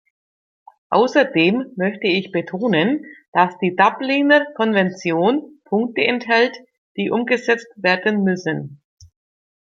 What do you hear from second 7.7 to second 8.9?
werden müssen.